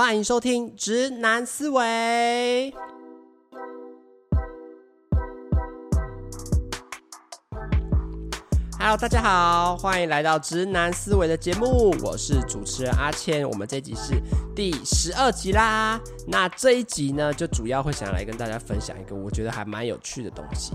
[0.00, 1.82] 欢迎收听《直男思维》。
[8.78, 13.46] Hello，大家好，欢迎来到《直男思维》的节目，我是主持人阿谦。
[13.46, 14.14] 我们这集是
[14.56, 16.00] 第十二集啦。
[16.26, 20.72] 那这一集呢，就主要会想来跟大家分享一个我觉得还蛮有趣的东西，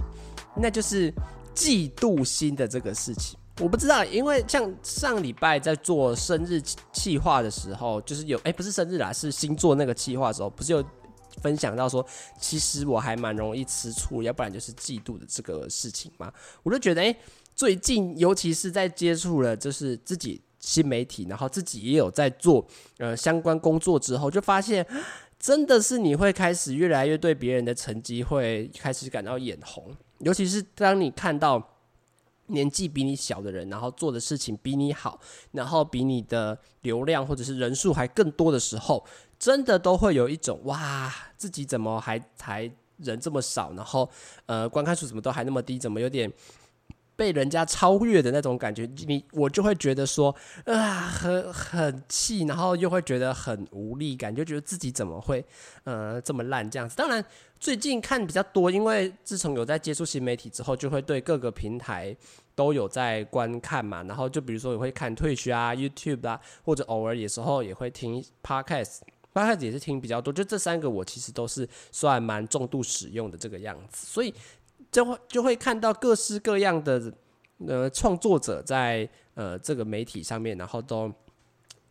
[0.56, 1.12] 那就是
[1.56, 3.40] 嫉妒心的这个事情。
[3.62, 6.62] 我不知道，因为像上礼拜在做生日
[6.92, 10.84] 企划的时候，就是有哎、不是生日啦，是星座那个企划的时候，不是有
[11.42, 12.06] 分享到说，
[12.38, 16.30] 其实我还蛮容易吃醋，要不然就是嫉妒的这个事情嘛。
[16.64, 17.16] 我就觉得，哎、
[17.56, 24.86] 最近尤其是在接触了就是自己新媒体，然后自己也有在做呃相关工作之后，就发现
[25.40, 31.72] 真的是你会开始越来越对别人的成绩会开始感到眼红，尤其是当你看到。
[32.48, 35.20] 年纪比你小的人，然后做的事情比你好，
[35.52, 39.06] 然后比你的流量或者是人数还更多的时候，
[39.40, 44.10] 真的都会有一种哇，自己怎么还才人这么少，然后
[44.46, 46.32] 呃观看数怎么都还那么低，怎么有点
[47.16, 48.90] 被人家超越的那种感觉？
[49.08, 50.36] 你我就会觉得说
[50.66, 55.46] 啊，很很气，然后又会觉得很无力感，就觉得自己怎么会
[55.84, 56.96] 呃这么烂这样子。
[56.96, 57.24] 当然。
[57.58, 62.16] 最近看比较多，因为自从有在接触新媒体之后，就会对各个平台
[62.54, 64.04] 都有在观看嘛。
[64.04, 70.34] 然后就比如说，也会看退圈啊、YouTube 啊，或者偶尔有时候也会听 Podcast，Podcast 也是听比较多。
[70.34, 74.32] 就这三个，我其实都是算蛮重度使用的这个样子，所以
[74.96, 77.14] 就会就会看到各式各样的
[77.68, 81.12] 呃创作者在呃这个媒体上面，然后都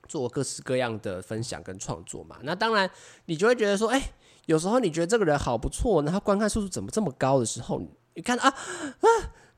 [0.09, 2.37] 做各式各样的分享跟创作嘛。
[2.43, 2.91] 那当然，
[3.27, 4.03] 你就会觉得说，哎。
[4.47, 7.81] 有时候你觉得这个人好不错，然后观看数怎么这么高的时候，
[8.13, 9.09] 你看啊啊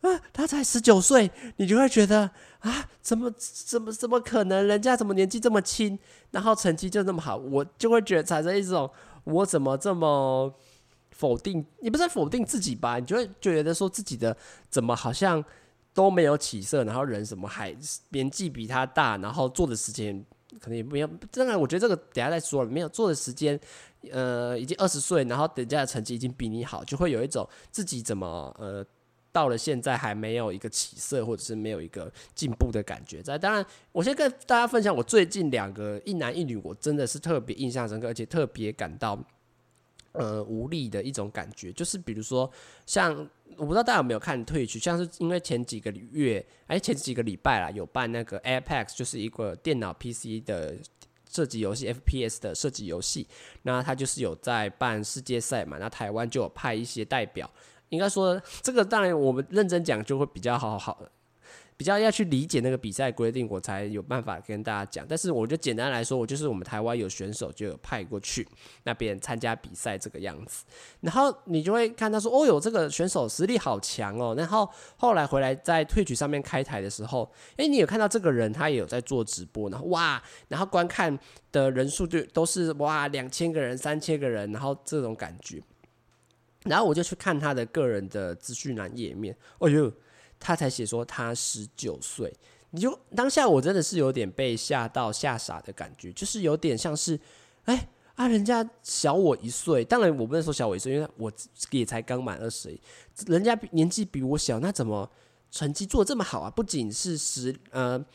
[0.03, 4.65] 啊，他才十九岁，你就会觉得啊，怎么怎么怎么可能？
[4.65, 5.99] 人家怎么年纪这么轻，
[6.31, 7.37] 然后成绩就那么好？
[7.37, 8.89] 我就会觉得产生一种
[9.25, 10.55] 我怎么这么
[11.17, 11.65] 否定？
[11.81, 12.99] 你不是否定自己吧？
[12.99, 14.37] 你就会觉得说自己的
[14.69, 15.43] 怎么好像
[15.95, 17.75] 都没有起色，然后人什么还
[18.11, 20.25] 年纪比他大，然后做的时间
[20.61, 21.07] 可能也没有。
[21.31, 23.59] 当然，我觉得这个等下再说，没有做的时间。
[24.13, 28.85] 呃，已经二十岁，然后人家的成绩已经比你好，就会有一种自己怎么呃
[29.33, 33.37] 到了现在还没有一个起色，或者是没有一个进步的感觉在。
[33.37, 39.19] 当然，我先跟大家分享我最近两个一男一女，我真的是特别印象深刻，而且特别感到
[40.17, 41.73] 呃无力的一种感觉。
[41.73, 42.51] 就是比如说，
[42.87, 43.15] 像
[43.57, 50.77] 我不知道大家有没有看退去像是因为前几个月，哎，前几个礼拜啦，有办那个 Apex，就是一个电脑 PC 的。
[51.29, 53.27] 射击游戏 FPS 的射击游戏，
[53.63, 57.51] 那他就是有在办世界赛嘛，那台湾就有派一些代表。
[57.91, 61.03] 应该说，这个当然我们认真讲就会比较好好，
[61.79, 65.05] 比较要去理解那个比赛规定，我才有办法跟大家讲。
[65.07, 68.49] 但是我就简单来说，我就是我们台湾有选手就有派过去
[68.85, 70.65] 那边参加比赛这个样子。
[71.01, 74.35] 然后你就会看到说，哦哟，这个选手实力好强哦。
[74.39, 74.67] 然后
[74.97, 81.19] 后来回来在 Twitch 上面开台的时候，诶，你有看到这个人他也有在做直播，然后哇，然后观看
[81.53, 85.63] 的人数就都是哇两千个人、三千个人，然后这种感觉。
[86.65, 89.93] 然后我就去看他的个人的资讯栏页面，哦哟。
[90.47, 92.33] 他才写说他十九岁，
[92.71, 97.19] 你就当下我真的是有点被吓到吓傻的感觉，就是有点像是，
[97.65, 101.33] 哎、啊，人家小我一岁，当然我不能说小我一岁，因为我
[101.73, 102.79] 也才刚满二十，
[103.27, 105.11] 人家年纪比我小，那怎么
[105.51, 106.49] 成绩做的这么好啊？
[106.49, 108.07] 不仅是十呃。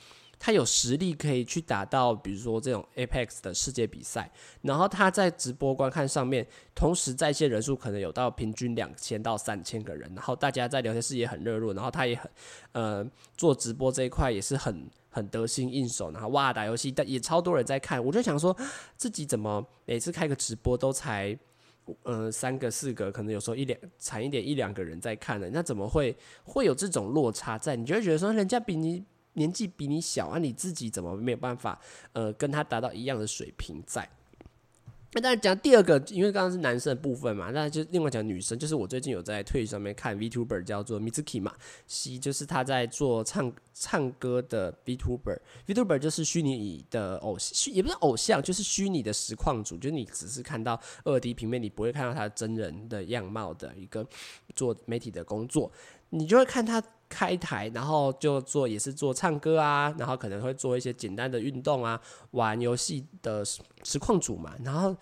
[0.44, 4.28] 他有实力可以去打到，比如说这种 Apex 的世界比赛，
[4.64, 12.32] 然后他在直播观看上面，同时在线人数可能有到平均两千到三千个人，然后大家在聊天室也很热络，然后他也很
[12.72, 13.08] 呃
[13.38, 18.58] 做直播这一块也是很很得心应手，然后哇打游戏但也超多人在看，我就想说
[18.98, 21.38] 自己怎么每次开个直播都才
[22.02, 27.76] 呃三个四个，可能有时候一两惨一点一两个人在看呢，那怎么会会有这种落差在？
[27.76, 29.06] 你就会觉得说人家比你。
[29.34, 31.80] 年纪比你小啊，你自己怎么没有办法
[32.14, 34.10] 呃跟他达到一样的水平在？
[35.14, 41.54] 那当然讲第二个，因为刚刚是男生的部分嘛，那就另外讲女生，就是我最近有在 Twitch 上面看 VTuber 叫做 Mizuki 嘛，
[41.86, 54.08] 西就是他在做唱唱歌的 VTuber，VTuber 就是虚拟的偶虚也不是偶像，就是虚拟的实况组，就是你只是看到二 D 平面，你不会看到他真人的样貌的一个
[54.56, 55.70] 做媒体的工作，
[56.12, 56.82] 你就会看他。
[57.14, 62.00] 开台，然后就做也是做唱歌啊，然后可能会做一些简单的运动啊，
[62.32, 64.56] 玩游戏的实况主嘛。
[64.64, 64.96] 然后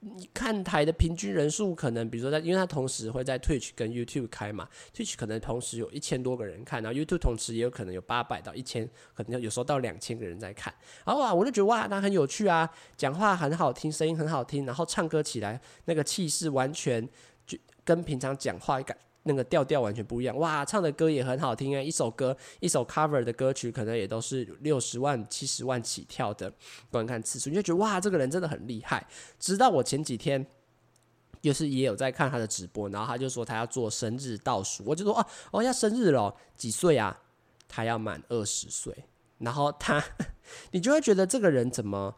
[0.00, 10.74] 你看台的平均人数可能，比如说在，因为他同时会在 Twitch 跟 YouTube 开嘛，Twitch 可能同时有一千多个人看，然后 YouTube 同时也有可能有八百到一千，可能有时候到两千个人在看。
[11.04, 17.08] 然后啊，我就觉得哇，那很有趣啊，讲话很好听，声音很好听，然后唱歌起来那个气势完全
[17.46, 18.98] 就跟平常讲话感。
[19.28, 21.82] 那个调调完全不一样，哇，唱的歌也很好听啊！
[21.82, 26.52] 一首歌，一首 cover 的歌曲，可能也都是六十万、七十万起跳的
[26.90, 29.04] 观看次数，你就觉得哇，这个人真的很厉害。
[29.40, 30.46] 直到我前几天，
[31.42, 37.20] 就是也有在看他的直播，然后他就说他要做生日倒数，我就说哦哦，要生日了，几岁啊？
[37.66, 38.94] 他要满二十岁，
[39.38, 40.00] 然后他，
[40.70, 42.14] 你就会觉得这个人怎么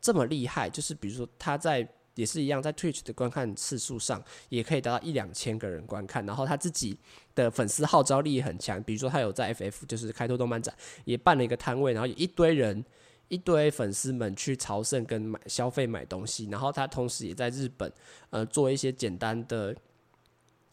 [0.00, 0.70] 这么厉害？
[0.70, 1.86] 就是比如说他在。
[2.18, 6.26] 也是一样，在 Twitch 的观看次数上，也可以达到一两千个人观看。
[6.26, 6.98] 然后他自己
[7.36, 10.74] 的粉丝号召力很强，比如说他有在 FF，就是开拓动漫展，
[11.04, 12.84] 也办了一个摊位，然后有一堆人、
[13.28, 16.48] 一堆粉丝们去朝圣跟买消费买东西。
[16.50, 17.92] 然后他同时也在日本，
[18.30, 19.72] 呃，做一些简单的，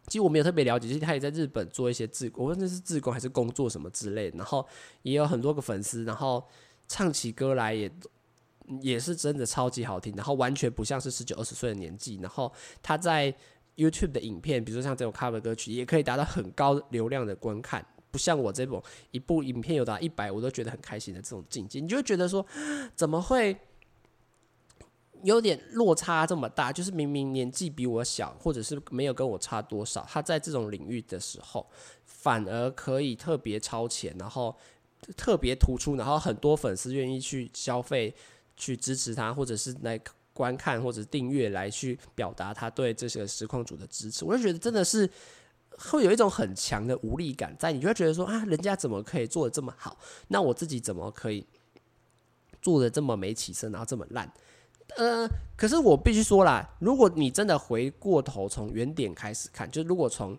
[0.08, 4.38] 其实我没有特别了解，其实他也在日本做一些自，我问这是自工还是工作什么之类的。
[4.40, 4.68] 然后
[5.04, 6.44] 也有很多个粉丝，然后
[6.88, 7.92] 唱起歌来也。
[8.82, 12.18] 也是真的超级好听，然后完全不像是十九二十岁的年纪。
[12.22, 12.52] 然后
[12.82, 13.32] 他在
[13.76, 18.82] YouTube 的影片，比如说像这种 cover 歌曲，也可以达到很高流量的观看，不像我这种
[19.12, 21.80] 一部影片有达一百，我都觉得很开心的这种境界。
[21.80, 22.44] 你就觉得说，
[22.96, 23.56] 怎么会
[25.24, 26.72] 有点落差这么大？
[26.72, 31.68] 就是明明年纪比我小，或者是没有跟我差多少，他在这种领域的时候，
[32.06, 34.56] 反而可以特别超前，然后
[35.16, 38.16] 特别突出，然后很多粉丝愿意去消费。
[38.56, 40.00] 去支持他，或者是来
[40.34, 45.10] 观看，或者订阅来去表达他对这些实况组的支持，我就觉得真的是
[45.78, 49.98] 会有一种很强的无力感在，你就会觉得说啊，人家怎么可以做得这么好，
[50.28, 51.46] 那我自己怎么可以
[52.62, 54.32] 做得这么没起色，然后这么烂？
[54.98, 55.28] 呃，
[55.58, 60.38] 可是我必须说啦，如果你真的回过头从原点开始看，就如果从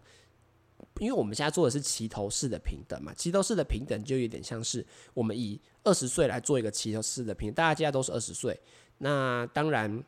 [0.98, 4.84] 因为我们现在做的是齐头式的平等嘛，齐头式的平等就有点像是
[5.14, 8.58] 我们以二十岁来做一个齐头式的平，大家现在都是二十岁，
[8.98, 10.02] 那当然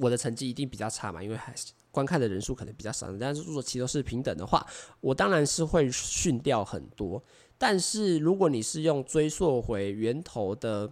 [0.00, 3.10] 我的成绩一定比较差嘛，因为还是观看的人数可能比较少。
[3.18, 4.66] 但是如果齐头式平等的话，
[5.00, 7.22] 我当然是会逊掉很多。
[7.58, 10.90] 但是如果你是用追溯回源头的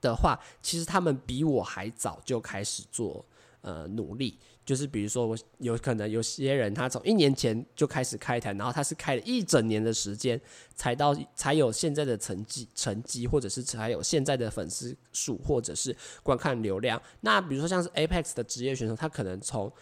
[0.00, 3.24] 的话，其实他们比我还早就开始做
[3.60, 4.38] 呃努力。
[4.66, 10.38] 就是比如说，我有可能有些人他从一年前就开始开台，然后他是开了一整年的时间，
[10.74, 17.00] 才到才有现在的成绩成绩，或者是才有现在的粉丝数，或者是观看流量。
[17.20, 19.72] 那比如说像是 Apex 的职业选手，他可能从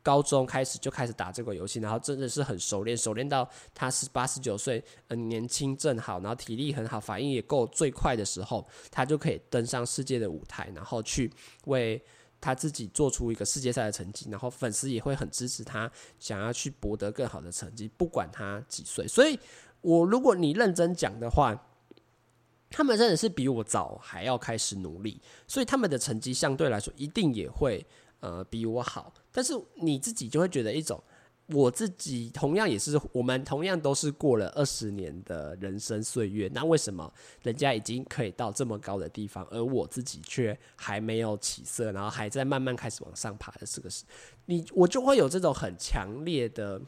[0.00, 11.28] 高中开始就开始打这个游戏，然后真的是很熟练，熟练到他是八十九岁，嗯，年轻正好，然后体力很好，反应也够最快的时候，他就可以登上世界的舞台，然后去
[11.64, 12.00] 为。
[12.40, 19.06] 他自己做出一个世界赛的成绩，然后粉丝也会很支持他，想要去博得更好的成绩，不管他几岁。
[19.06, 19.38] 所以，
[19.80, 21.66] 我如果你认真讲的话，
[22.70, 27.86] 他们真的是比我早还要开始努力，所以他们的成绩相对来说一定也会
[28.20, 29.12] 呃比我好。
[29.30, 31.02] 但是你自己就会觉得一种。
[31.52, 37.12] 我自己同样也是，我们同样都是过了二十年的人生岁月，那为什么
[37.42, 44.04] 人家已经可以到这么高的地方，而我自己却还没有起色，然后还在慢慢开始往上爬的这个事，
[44.46, 46.80] 你我就会有这种很强烈的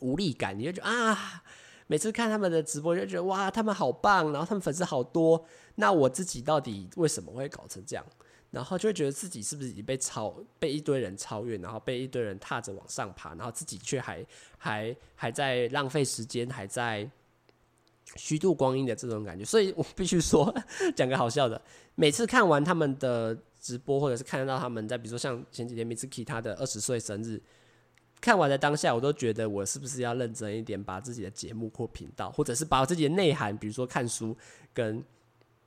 [0.00, 1.42] 无力感，你就觉得啊，
[1.86, 5.44] 每次看他们的直播就觉得哇，他们好棒，然后他们粉丝好多，
[5.76, 8.04] 那我自己到底为什么会搞成这样？
[8.56, 14.24] 然后就会觉得自己是不是已经被超被一堆人超越，然后被一堆人踏着往上爬，然后自己却还
[14.56, 17.06] 还还在浪费时间，还在
[18.16, 19.44] 虚度光阴的这种感觉。
[19.44, 20.54] 所以我必须说，
[20.96, 21.60] 讲个好笑的，
[21.96, 27.38] 每次看完他们的直播，或者是看得到他们在，比如说像前几天 Mitsuki 他的二十岁生日，
[28.22, 34.34] 看完的当下，我都觉得我是不是要认真一点，把自己的节目或频道，或者是把我自己的内涵，比如说看书
[34.72, 35.04] 跟。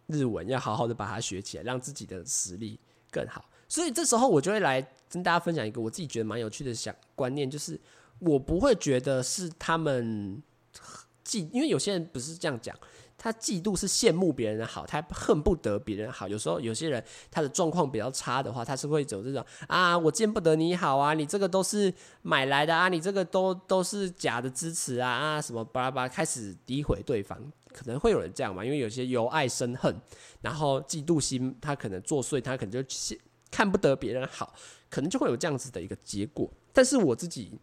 [0.10, 2.78] 日文要好好的把它学起来，让自己的实力
[3.10, 3.46] 更好。
[3.68, 7.80] 所以这时候我就会来跟大家分享一个我自己觉得蛮有趣的想观念，就是
[8.18, 10.42] 我不会觉得是他们
[11.24, 12.76] 嫉，因为有些人不是这样讲，
[13.20, 16.28] 他嫉妒是羡慕别人的好，他恨不得别人好。
[16.28, 27.38] 有时候有些人他的状况比较差的话，他是会走这种啊，我见不得你好啊，你这个都是买来的啊，你这个都都是假的支持啊啊什么巴拉巴拉，开始诋毁对方。
[27.72, 29.96] 可能会有人这样嘛，因为有些由爱生恨，
[30.42, 32.84] 然后嫉妒心他可能作祟，他可能就
[33.52, 34.56] 看不得别人好，
[34.90, 36.52] 可能就会有这样子的一个结果。
[36.74, 37.60] 但是我自己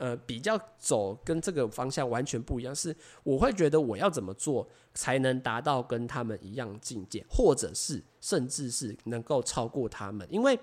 [0.00, 10.58] 呃比较走跟这个方向完全不一样，是我会觉得我要怎么做才能达到跟他们一样境界，或者是甚至是能够超过他们，因为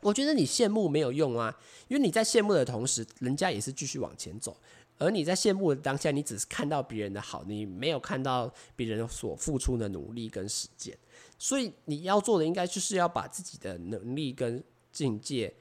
[0.00, 1.52] 我觉得你羡慕没有用啊，
[1.88, 4.56] 因为你在羡慕的同时，人家也是继续往前走。
[5.00, 10.96] 而你在羡慕的当下，你只是看到别人的好，你没有看到别人所付出的努力跟实践。
[11.38, 15.54] 所以你要做的，应该就是要把自己的能力跟境界，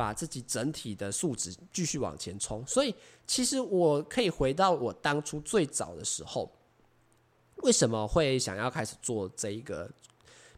[0.00, 2.66] 把自己整体的素质继续往前冲。
[2.66, 2.94] 所以，
[3.26, 6.50] 其实我可以回到我当初最早的时候，
[7.56, 9.90] 为什么会想要开始做这一个，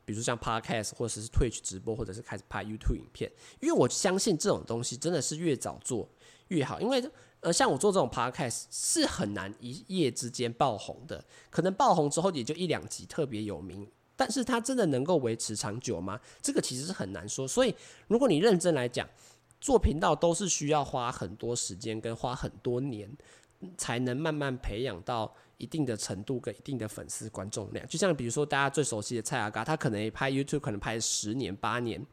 [0.04, 3.28] 比如像 Podcast 或者是 Twitch 直播，或者是开始拍 YouTube 影片？
[3.60, 6.08] 因为我相信这种东西真的是越早做
[6.48, 7.02] 越好，因为。
[7.42, 13.84] 呃，像我做这种 podcast 是很难一夜之间爆红的，可能爆红之后也就一两集特别有名，
[14.14, 16.20] 但是它真的能够维持长久吗？
[16.40, 17.48] 这个其实是很难说。
[17.48, 17.74] 所以，
[18.06, 19.08] 如果你认真来讲，
[19.62, 23.10] 做频道都是需要花很多时间跟花很多年，
[23.78, 27.86] 才能慢慢培养到一定的程度跟一定的粉丝观众量。
[27.86, 32.04] 就像比如说大家最熟悉的蔡阿嘎，他可能拍 YouTube 可能拍十年八年。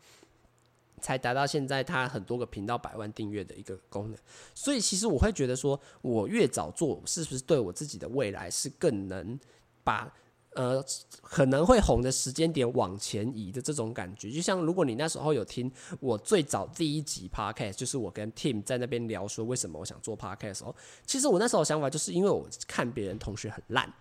[1.02, 4.20] 才达到现在他很多个频道百万订阅的一个功能，
[4.54, 9.40] 所以其实我会觉得说，我越早做，是不是对我自己的未来是更能
[9.82, 10.14] 把
[10.56, 10.84] 呃
[11.22, 14.32] 可能会红的时间点往前移的这种感觉？
[14.32, 20.76] 就像如果你那时候有听我最早第一集 podcast，就是我跟 Tim 在那边聊说为什么我想做 podcast 哦，
[21.06, 23.94] 其实我那时候想法就是因为我看别人同学很烂，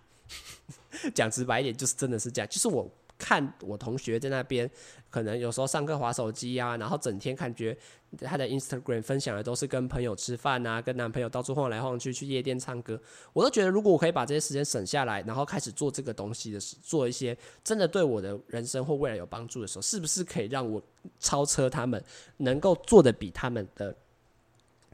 [1.13, 2.89] 讲直白一点就是真的是这样，就是我。
[3.19, 4.67] 看我同学在那边，
[5.09, 7.77] 可能有时候上课滑手机啊，然后整天感觉
[8.19, 12.99] 他的 Instagram 分享的都是跟朋友吃饭啊，跟男朋友到处晃来晃去，去夜店唱歌。
[13.33, 20.81] 我都觉得，如果我可以把这些时间省下来，然后开始做这个东西的时，做一些真的对我的人生或未来有帮助的时候，是不是可以让我
[21.19, 22.01] 超车他们，
[22.37, 23.93] 能够做得比他们的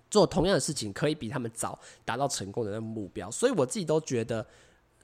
[0.09, 3.29] 做同样的事情，可以比他们早达到成功的那个目标？
[3.29, 4.43] 所以我自己都觉得。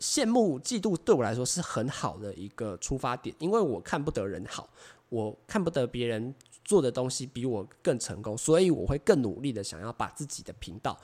[0.01, 4.67] 羡慕、嫉妒对我来说是很好的一个出发点，因为我看不得人好，
[5.10, 6.34] 我看不得别人
[6.65, 11.00] 做的东西比我更成功，所以我会更努力的想要把自己的频道，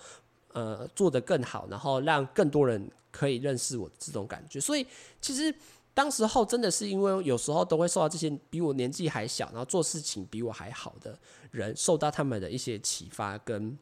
[0.51, 4.59] 呃，做得更好，然后让更多人可以认识我这种感觉。
[4.59, 4.83] 所以
[5.21, 5.53] 其实
[5.93, 11.15] 当时候真的是因为有时候都会受到这些比我年纪还小，然后做事情比我还好的
[11.51, 13.77] 人，受到他们的一些启发跟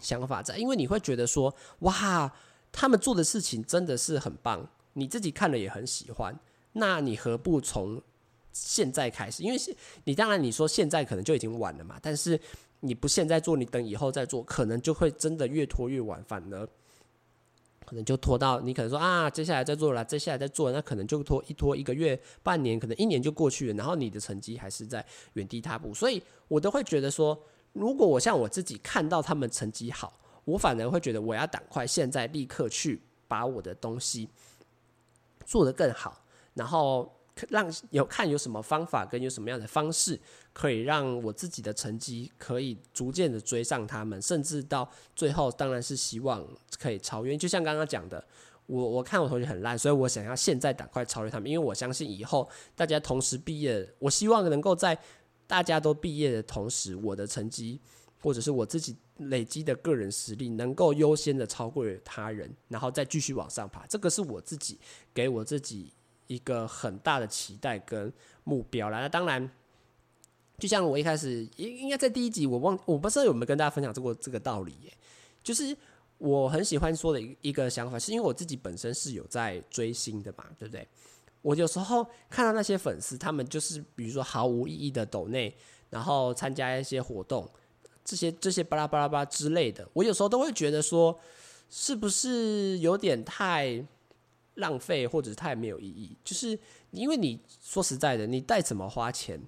[0.00, 2.32] 想法在，因为你会觉得说，哇。
[2.72, 6.34] 他们做的事情真的是很棒，你自己看了也很喜欢。
[6.72, 8.00] 那你何不从
[8.50, 9.42] 现在开始？
[9.42, 9.58] 因为
[10.04, 11.98] 你当然你说现在可能就已经晚了嘛。
[12.02, 12.40] 但是
[12.80, 16.24] 你不现在做，你等以后再做，可能就会真的越拖越晚。
[16.24, 16.66] 反而
[17.84, 23.74] 可能就拖到你可能说啊，接下来再做了，接下来再做，那可能就拖一拖一个月、半年，可能一年就过去了。
[23.74, 25.92] 然后你的成绩还是在原地踏步。
[25.92, 27.38] 所以我都会觉得说，
[27.74, 30.18] 如果我像我自己看到他们成绩好。
[30.44, 34.28] 我反而会觉得，我要赶快现在立刻去把我的东西
[35.44, 37.10] 做得更好，然后
[37.48, 40.20] 让有看有什么方法跟有什么样的方式，
[40.52, 46.46] 可以让我自己的成绩可以逐渐的追上他们，甚至到最后，当然是希望
[46.78, 47.36] 可以超越。
[47.36, 48.22] 就像刚刚讲的，
[48.66, 54.98] 我我看我同学很烂，所以我想要现在赶快超越他们，因为我相信以后大家同时毕业，我希望能够在
[55.46, 57.80] 大家都毕业的同时，我的成绩。
[58.22, 64.78] 或者是我自己累积的个人实力能够优先的超过他人，然后再继续往上爬，这个是我自己
[65.12, 65.92] 给我自己
[66.28, 68.12] 一个很大的期待跟
[68.44, 69.00] 目标啦。
[69.00, 69.50] 那当然，
[70.58, 74.92] 就像我一开始应应该在第一集我忘我不知道有没有跟大家分享这过这个道理耶，
[75.42, 75.76] 就是
[76.18, 80.86] 我很喜欢说的一一个想法，是因为我自己本身是有在追星的嘛，对不对？
[81.42, 85.52] 我有时候看到那些粉丝，他们就是比如说毫无意义的抖内，
[85.90, 87.50] 然后参加一些活动。
[88.04, 91.18] 这些这些巴拉巴拉巴之类的，我有时候都会觉得说，
[91.70, 93.84] 是不是有点太
[94.54, 96.16] 浪费，或者是太没有意义？
[96.24, 96.58] 就是
[96.90, 99.40] 因为你说实在的，你再怎么花钱，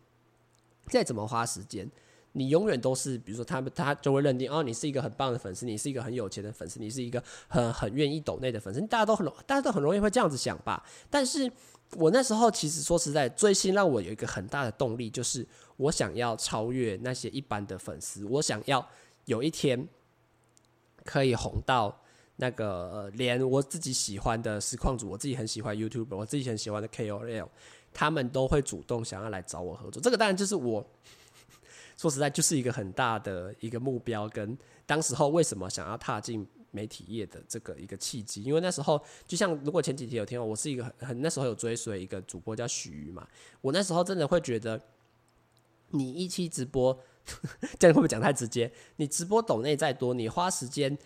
[0.87, 1.91] 再怎么花时间，
[2.33, 10.83] 你永远都是，比如说他们他就会认定哦，你是一个很棒的粉丝，你是一个很有钱的粉丝，你是一个很很愿意抖内的粉丝，大家都很大家都很容易会这样子想吧。
[11.11, 11.51] 但是
[11.97, 15.47] 我那时候其实说实在，追星让我有一个很大的动力，就是。
[15.77, 18.89] 我想要超越那些一般的粉丝，我想要
[19.25, 19.89] 有一天
[21.05, 22.01] 可以红到
[22.37, 27.49] 那个连我自己喜欢的实况主，我自己很喜欢 YouTube，我自己很喜欢的 KOL，
[27.93, 30.01] 他们都会主动想要来找我合作。
[30.01, 30.87] 这个当然就是我
[31.97, 38.43] 说实在就是一个很大的一个目标，跟当时候为什么想要踏进媒体业的这个一个契机。
[38.43, 43.27] 因为那时候就像如果前几天有听到，我是一个很很那时候有追随一个主播叫许瑜嘛，
[43.61, 44.81] 我那时候真的会觉得。
[45.91, 46.99] 你一期直播
[47.79, 48.73] 这样会不会讲太直接？
[48.97, 50.99] 你直播抖内再多，你花时间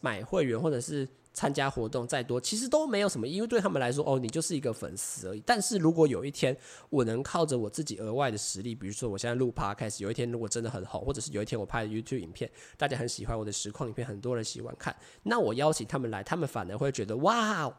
[0.00, 5.42] 买会员或者是参加活动再多，其实都没有什么，因为对他们来说，哦，你就是一个粉丝而已。
[5.44, 6.56] 但是如果有一天
[6.88, 17.70] 我能靠着我自己额外的实力，比如说我现在录 Podcast，有一天如果真的很好，或者是有一天我拍的 YouTube 影片，大家很喜欢我的实况影片，很多人喜欢看，那我邀请他们来，他们反而会觉得哇，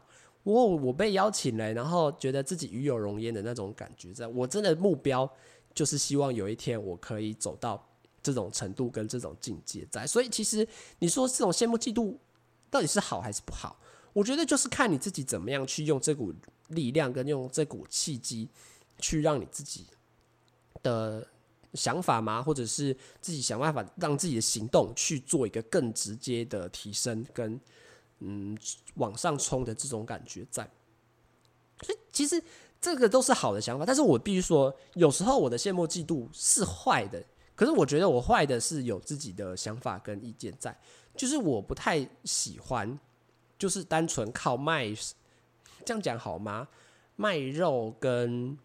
[0.44, 4.14] 我我被邀请了，然后觉得自己与有荣焉的那种感觉。
[4.14, 5.28] 在我真的目标
[5.74, 7.84] 就是希望有一天我可以走到
[8.22, 10.06] 这种程度跟这种境界在。
[10.06, 10.64] 所以其实
[11.00, 12.14] 你说这种羡慕嫉妒。
[12.70, 13.78] 到底是好还是不好？
[14.12, 16.32] 我觉得就是看你自己怎么样去用这股
[16.68, 18.48] 力量，跟用这股契机，
[18.98, 19.86] 去让你自己
[20.82, 21.26] 的
[21.74, 27.60] 想法嘛，或者是自己想办法让自己的行动去做一个更直接的提升，跟
[28.20, 28.58] 嗯
[28.94, 30.68] 往上冲的这种感觉在。
[31.82, 32.42] 所以其实
[32.80, 37.24] 这个都是好的想法，但是我必须说，有时候我的羡慕嫉妒是坏的。
[37.58, 40.78] 可是我觉得我坏的是有自己的想法跟意见在。
[41.16, 42.96] 就是我不太喜欢，
[43.58, 44.94] 就是单纯靠卖，
[45.84, 46.68] 这样讲好吗？
[47.16, 48.56] 卖肉跟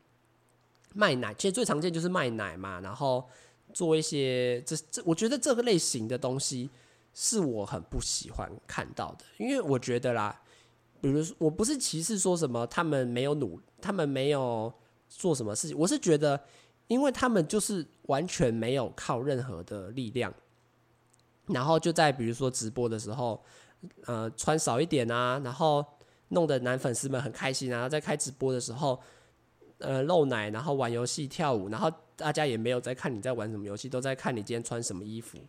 [0.94, 3.28] 卖奶，其实最常见就是卖奶嘛，然后
[3.74, 6.70] 做一些这这，我觉得这个类型的东西
[7.16, 10.40] 是我很不喜欢看到的，因为我觉得啦，
[11.02, 14.72] 比如说我不是歧视说什么他们没有努，他们没有
[15.10, 16.40] 做什么事情，我是觉得，
[16.94, 20.32] 因为他们就是完全没有靠任何的力量。
[21.48, 23.44] 然后就在比如说直播的时候，
[24.06, 25.84] 呃，穿少一点啊，然后
[26.28, 27.78] 弄得男粉丝们很开心啊。
[27.78, 29.02] 然后在开直播的时候，
[29.80, 35.40] 呃，露奶，然后玩游戏、跳舞，然后大家也没有在看你在玩什么游戏，都在看你今天穿什么衣服。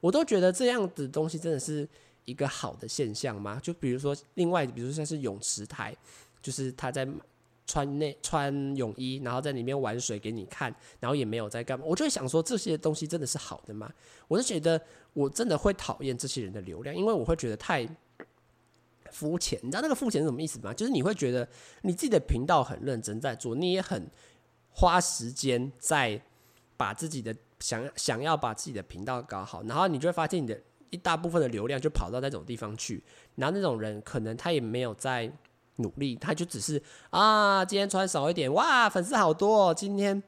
[0.00, 1.88] 我都觉得这样的东西真的是
[2.26, 3.58] 一个好的现象吗？
[3.62, 5.96] 就比如说，另外，比如说像是泳池台，
[6.42, 7.08] 就是他在。
[7.70, 11.84] 穿内穿泳衣，然后在里面玩水给你看，然后也没有在干嘛。
[11.86, 13.88] 我就会想说，这些东西真的是好的吗？
[14.26, 14.80] 我就觉得
[15.12, 17.88] 我真的会讨厌这些人的流量，因为我会觉得太
[19.12, 19.56] 肤浅。
[19.62, 20.74] 你知道那个肤浅是什么意思吗？
[20.74, 21.48] 就是你会觉得
[21.82, 24.10] 你自己的频道很认真在做，你也很
[24.70, 26.20] 花时间在
[26.76, 30.60] 把自己的想想要把自己的频道搞好，然后你就会发现你的
[30.90, 33.00] 一大部分的流量就跑到那种地方去，
[33.36, 35.32] 然后那种人可能他也没有在。
[35.80, 39.74] 努力，他就只是啊，今天穿少一点，哇，粉丝好多哦。
[39.74, 40.22] 今天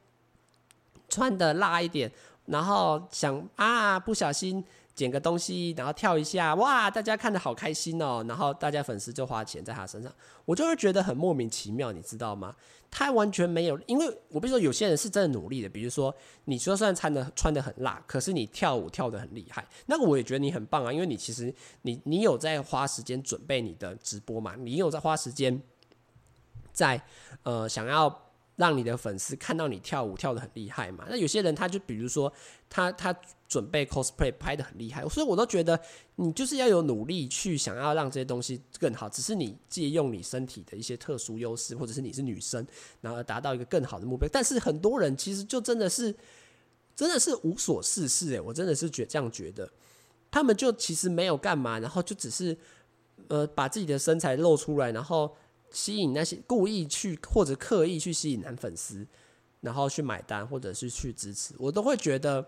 [1.09, 2.11] 穿的辣一点，
[2.47, 8.24] 然后想啊，不小心捡个东西，然后跳一下，哇，大家看得好开心哦。
[8.28, 10.12] 然后大家粉丝就花钱在他身上，
[10.44, 12.55] 我就会觉得很莫名其妙，你知道吗？
[12.90, 25.62] 他完全没有，因为我比如说有些人是真的努力的，比如说你就算穿的穿的很辣，可是你跳舞跳得很厉害，那个我也觉得你很棒啊，因为你其实你你有在花时间准备你的直播嘛，你有在花时间
[26.72, 27.02] 在
[27.44, 28.32] 呃想要。
[28.62, 31.05] 让你的粉丝看到你跳舞跳得很厉害嘛？
[31.11, 32.33] 那有些人他就比如说
[32.70, 33.12] 他他
[33.48, 35.79] 准备 cosplay 拍得很厉害，所以我都觉得
[36.14, 39.09] 你就是要有努力去想要让这些东西更好。
[39.09, 42.64] 只是你借用你身体的一些特殊优势，或者是你是女生，
[43.01, 44.29] 然后达到一个更好的目标。
[44.33, 46.14] 但是很多人其实就真的是
[46.94, 49.68] 真的是无所事事诶，我真的是觉这样觉得，
[50.31, 52.57] 他们就其实没有干嘛，然后就只是
[53.27, 55.35] 呃把自己的身材露出来，然后。
[55.73, 59.07] 吸引那些故意去或者刻意去吸引男粉丝，
[59.61, 62.47] 然后去买单或者是去支持，我都会觉得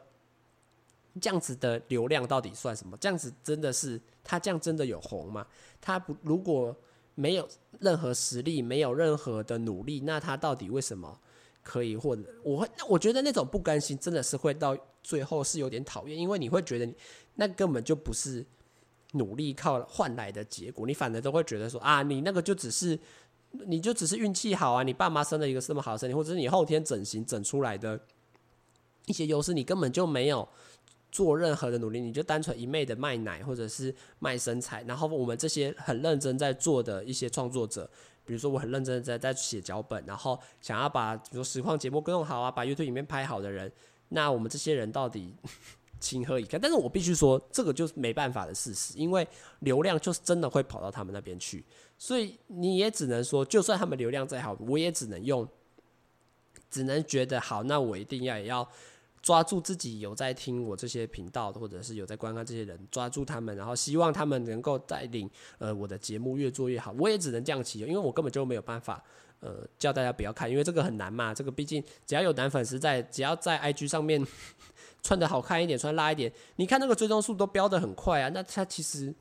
[1.21, 2.97] 这样子的流量到底算什么？
[2.99, 5.47] 这样子真的是他这样真的有红吗？
[5.81, 6.77] 他不如果
[7.15, 7.49] 没有
[7.81, 11.19] 任何实力，没有任何的努力，那他到底为什么
[11.63, 12.23] 可以获得？
[12.43, 16.95] 我会我觉得那种不甘心真的是会到最后是有点讨厌，因为你会觉得
[17.37, 18.45] 那根本就不是。
[19.15, 22.99] 努力靠换来的结果，你反而都会觉得说啊，你那个就只是，
[23.67, 27.99] 你就只是运气好啊，你爸妈生了一个这么好的身体，或者是你后天整形整出来的
[29.07, 30.49] 一些优势，你根本就没有
[31.13, 34.83] 做任何的努力，你就单纯一昧的卖奶或者是卖身材。
[34.83, 37.89] 然后我们这些很认真在做的一些创作者，
[38.25, 43.71] 比如说我很认真在在写脚本，然后想要把比如说实况节目更好啊，把 YouTube 里面拍好的人，
[44.09, 45.37] 那我们这些人到底？
[46.05, 46.61] 情何以堪？
[46.61, 49.27] 但是我必须说，这个就是没办法的事实，因为
[49.61, 51.65] 流量就是真的会跑到他们那边去，
[51.97, 55.49] 所以你也只能说，就算他们流量再好，我也只能用，
[56.71, 58.69] 只能觉得好，那我一定要也要
[59.23, 66.95] 抓住自己有在听我这些频道，或者是有在观看这些人，抓住他们，然后希望他们能够带领呃我的节目越做越好。
[66.99, 69.03] 我也只能这样祈求，因为我根本就没有办法
[69.41, 71.33] 呃叫大家不要看，因为这个很难嘛。
[71.33, 74.23] 这个毕竟只要有男粉丝在，只要在 IG 上面。
[75.05, 78.31] 穿得好看一点，穿辣一点，你看那个追踪数都飙得很快啊！
[78.33, 79.15] 那他其实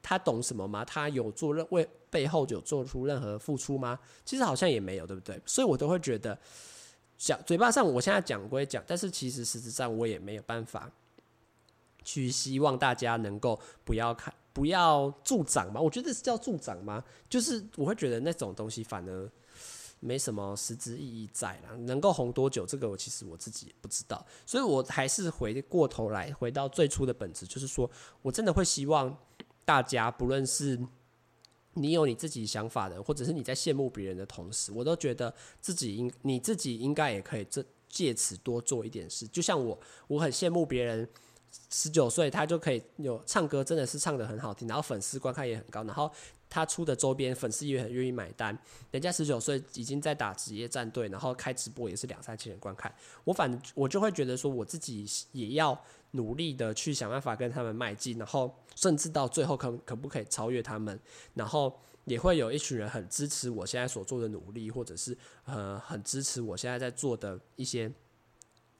[0.00, 0.84] 他懂什么吗？
[0.84, 3.98] 他有做任为背后有做出任何付出吗？
[4.24, 5.38] 其实好像也没有，对不对？
[5.44, 6.38] 所以我都会觉得
[7.16, 10.88] 讲嘴巴上我现在讲归讲，但是其实实质上我也没有办法
[12.04, 15.80] 去希望大家能够不要看，不要助长嘛。
[15.80, 17.02] 我觉得是叫助长吗？
[17.28, 19.28] 就是我会觉得那种东西反而。
[20.00, 27.90] 没什么实质意义在了，能够红多久，这个我其实我自己也不知道，所以我还是回过头来，回到最初的本质，就是说
[28.22, 29.16] 我真的会希望
[29.64, 30.78] 大家，不论是
[31.74, 41.08] 你有你自己想法的，或者是你在羡慕别人的同时，我都觉得自己应你自己应该也可以这借此多做一点事，就像我，我很羡慕别人。
[41.70, 46.10] 十九岁，他就可以有唱歌，真的是唱得很好听，然后粉丝观看也很高，然后
[46.50, 48.56] 他出的周边粉丝也很愿意买单。
[48.90, 52.94] 人家十九岁已经在打职业战队，然后开直播也是两三千人观看。
[53.24, 55.78] 我反我就会觉得说，我自己也要
[56.12, 60.98] 努力的去想办法跟他们迈进，然后甚至到最后可可不可以超越他们，
[61.34, 67.92] 然后也会有一群人很支持我现在所做的努力，或者是呃很支持我现在在做的一些。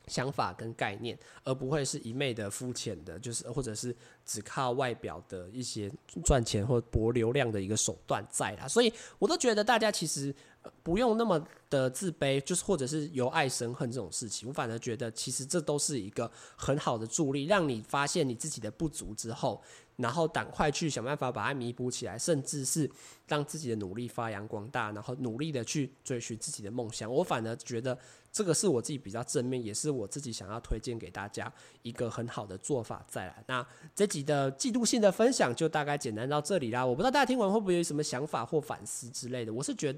[0.09, 3.95] 想法跟概念，而不会是一昧的肤浅的，就是或者是
[4.25, 5.91] 只靠外表的一些
[6.25, 8.67] 赚钱或博流量的一个手段在啦。
[8.67, 10.35] 所以我都觉得大家其实
[10.83, 14.49] 不用那么的自卑，就是或者是由爱生恨这种事情。
[14.49, 19.63] 我反而觉得，其实这都是一个很好的助力，让你发现你自己的不足之后，
[19.99, 22.91] 然后赶快去想办法把它弥补起来，甚至是
[23.29, 27.09] 让自己的努力发扬光大，然后努力的去追寻自己的梦想。
[27.09, 27.97] 我反而觉得。
[28.31, 31.51] 这个是我自己比较正面，也是我自己想要推荐给大家
[31.83, 33.05] 一个很好的做法。
[33.09, 36.85] 再来，那这集的季度性的分享就大概简单到这里啦。
[36.85, 39.53] 我不知道大家听完会不会有什么想法或反思之类的。
[39.53, 39.97] 我是觉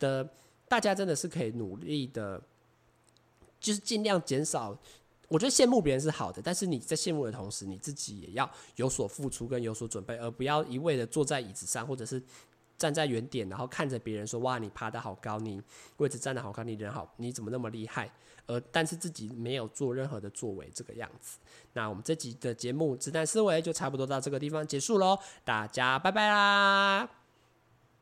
[0.00, 0.28] 得
[0.66, 2.42] 大家真的是可以努力的，
[3.60, 4.76] 就是尽量减少。
[5.28, 12.22] 我觉得羡慕别人是好的，但是你在羡慕的同时，你自己也要有所付出跟有所准备，而不要一味的坐在椅子上，或者是。
[12.78, 15.60] 站在原点，然后看着别人说：“哇，你爬得好高，你
[15.96, 18.08] 位置站得好高，你人好，你怎么那么厉害？”
[18.46, 21.38] 而但是自己没有做任何的作为，这个样子。
[21.72, 27.17] 那我们这集的节目《子弹思维》就差不多到这个地方结束喽，大家拜拜啦！